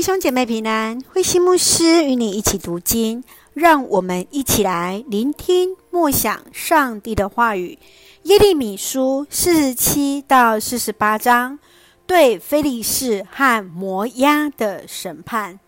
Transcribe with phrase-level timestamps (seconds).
[0.00, 7.78] 弟兄姐妹平安，慧馨牧师与你一起读经，让我们一起来聆听默想上帝的话语。
[8.22, 11.58] 耶利米书四十七到四十八章，
[12.06, 15.60] 对非利士和摩押的审判。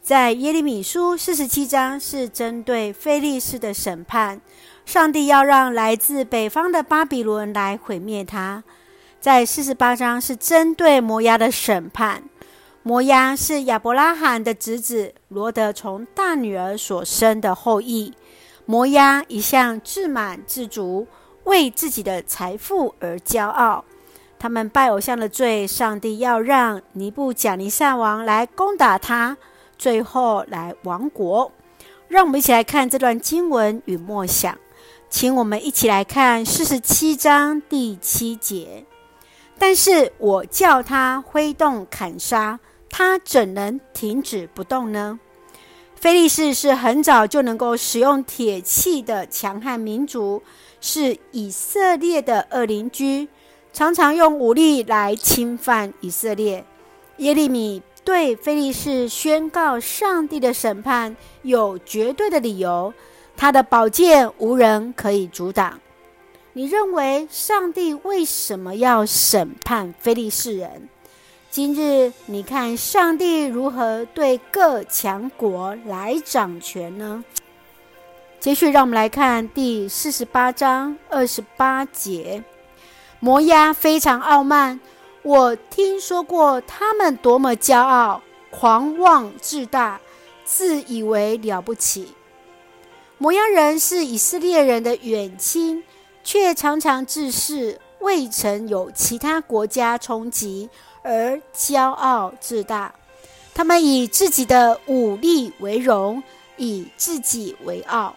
[0.00, 4.40] 在耶利米书四十七章是针对非利士的审判，
[4.86, 8.64] 上帝要让来自北方的巴比伦来毁灭他。
[9.20, 12.22] 在四十八章是针对摩押的审判。
[12.86, 18.14] 摩押是亚伯拉罕的侄子罗德从大女儿所生的后裔。
[18.64, 21.08] 摩押一向自满自足，
[21.42, 23.84] 为自己的财富而骄傲。
[24.38, 29.36] 他们拜偶像的罪，上帝要让尼布甲尼撒王来攻打他，
[29.76, 31.50] 最后来亡国。
[32.06, 34.56] 让我们一起来看这段经文与默想，
[35.10, 38.86] 请我们一起来看四十七章第七节。
[39.58, 42.60] 但是我叫他挥动砍杀。
[42.98, 45.20] 他怎能停止不动呢？
[45.96, 50.42] 菲利士是很早就能够使用铁器的强悍民族，
[50.80, 53.28] 是以色列的恶邻居，
[53.70, 56.64] 常常用武力来侵犯以色列。
[57.18, 62.94] 耶利米对菲利士宣告上帝的审判有绝对的理由，
[63.36, 65.78] 他的宝剑无人可以阻挡。
[66.54, 70.88] 你认为上帝为什么要审判菲利士人？
[71.56, 77.24] 今日你看上帝如何对各强国来掌权呢？
[78.38, 82.44] 接续，让我们来看第四十八章二十八节。
[83.20, 84.78] 摩押非常傲慢，
[85.22, 89.98] 我听说过他们多么骄傲、狂妄自大，
[90.44, 92.12] 自以为了不起。
[93.16, 95.82] 摩押人是以色列人的远亲，
[96.22, 100.68] 却常常自恃未曾有其他国家冲击。
[101.06, 102.92] 而骄傲自大，
[103.54, 106.20] 他们以自己的武力为荣，
[106.56, 108.16] 以自己为傲。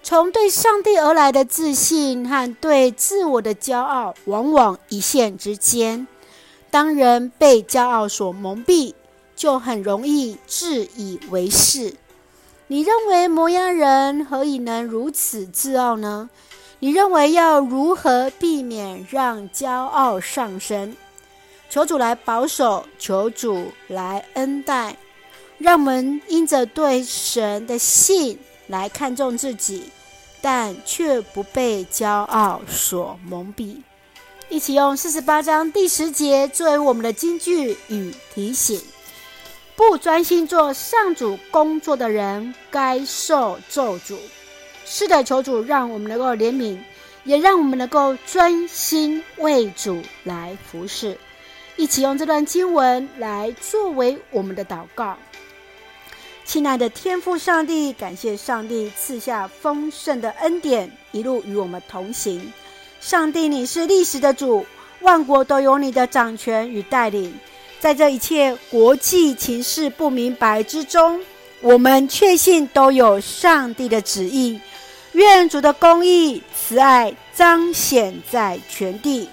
[0.00, 6.06] 从对上帝而来的自信和对自我的骄傲，往往一线之间。
[6.70, 8.94] 当人被骄傲所蒙蔽，
[9.34, 11.94] 就很容易自以为是。
[12.68, 16.30] 你认为摩押人何以能如此自傲呢？
[16.78, 20.94] 你认为要如何避免让骄傲上升？
[21.70, 24.96] 求主来保守，求主来恩待，
[25.58, 29.84] 让我们因着对神的信来看重自己，
[30.40, 33.76] 但却不被骄傲所蒙蔽。
[34.48, 38.80] 一起用四十八章第十节作为我们的金句与提醒：
[39.76, 44.16] 不专心做上主工作的人，该受咒诅。
[44.86, 46.78] 是的，求主让我们能够怜悯，
[47.24, 51.18] 也让我们能够专心为主来服侍。
[51.78, 55.16] 一起用这段经文来作为我们的祷告。
[56.44, 62.52] 亲爱的天父上帝，感谢上帝赐下丰盛的恩典，一路与我们同行。
[63.00, 64.66] 上帝，你是历史的主，
[65.02, 67.32] 万国都有你的掌权与带领。
[67.78, 71.22] 在这一切国际情势不明白之中，
[71.60, 74.60] 我们确信都有上帝的旨意。
[75.12, 79.28] 愿主的公义、慈爱彰显在全地。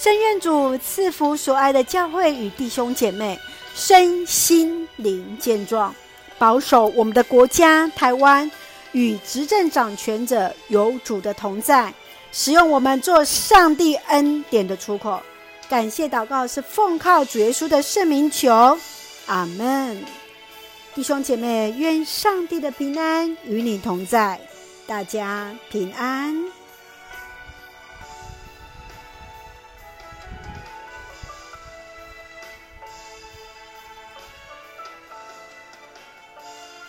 [0.00, 3.36] 深愿主赐福所爱的教会与弟兄姐妹
[3.74, 5.92] 身心灵健壮，
[6.38, 8.48] 保守我们的国家台湾
[8.92, 11.92] 与执政掌权者有主的同在，
[12.30, 15.20] 使用我们做上帝恩典的出口。
[15.68, 18.78] 感谢祷告是奉靠主耶稣的圣名求，
[19.26, 20.00] 阿门。
[20.94, 24.40] 弟兄姐妹，愿上帝的平安与你同在，
[24.86, 26.57] 大家平安。